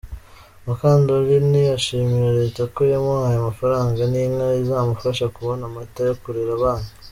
[0.65, 6.87] Mukandoli ashimira Leta ko yamuhaye amafaranga n’inka izamufasha kubona amata yo kurera abana.